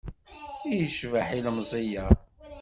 [0.69, 2.05] I yecbeḥ ilemẓi-a!